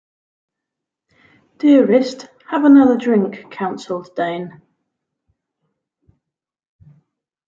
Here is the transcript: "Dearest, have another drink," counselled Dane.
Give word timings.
"Dearest, 1.59 2.27
have 2.49 2.63
another 2.63 2.97
drink," 2.97 3.51
counselled 3.51 4.15
Dane. 4.15 4.63